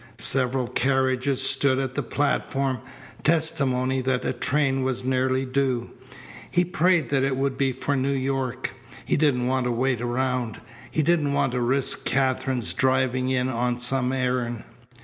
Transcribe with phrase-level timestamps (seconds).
[0.17, 2.79] Several carriages stood at the platform,
[3.21, 5.91] testimony that a train was nearly due.
[6.49, 8.73] He prayed that it would be for New York.
[9.05, 10.59] He didn't want to wait around.
[10.89, 14.63] He didn't want to risk Katherine's driving in on some errand.